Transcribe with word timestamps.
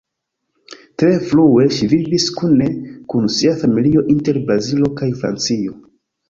Tre 1.01 1.09
frue, 1.31 1.65
ŝi 1.75 1.89
vivis 1.91 2.25
kune 2.39 2.69
kun 3.15 3.29
sia 3.37 3.53
familio 3.65 4.03
inter 4.15 4.41
Brazilo 4.49 4.91
kaj 5.03 5.13
Francio. 5.23 5.79